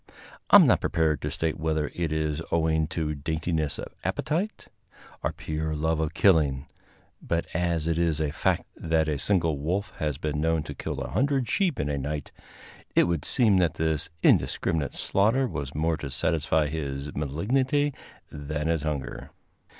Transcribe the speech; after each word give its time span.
I 0.49 0.55
am 0.55 0.65
not 0.65 0.81
prepared 0.81 1.21
to 1.21 1.29
state 1.29 1.59
whether 1.59 1.91
it 1.93 2.11
is 2.11 2.41
owing 2.51 2.87
to 2.87 3.13
daintiness 3.13 3.77
of 3.77 3.93
appetite 4.03 4.67
or 5.21 5.31
pure 5.31 5.75
love 5.75 5.99
of 5.99 6.15
killing, 6.15 6.65
but 7.21 7.45
as 7.53 7.87
it 7.87 7.99
is 7.99 8.19
a 8.19 8.31
fact 8.31 8.63
that 8.75 9.07
a 9.07 9.19
single 9.19 9.59
wolf 9.59 9.93
has 9.97 10.17
been 10.17 10.41
known 10.41 10.63
to 10.63 10.73
kill 10.73 11.01
a 11.01 11.11
hundred 11.11 11.47
sheep 11.47 11.79
in 11.79 11.87
a 11.87 11.99
night, 11.99 12.31
it 12.95 13.03
would 13.03 13.25
seem 13.25 13.57
that 13.59 13.75
this 13.75 14.09
indiscriminate 14.23 14.95
slaughter 14.95 15.45
was 15.47 15.75
more 15.75 15.97
to 15.97 16.09
satisfy 16.09 16.65
his 16.65 17.13
malignity 17.13 17.93
than 18.31 18.69
his 18.69 18.81
hunger. 18.81 19.29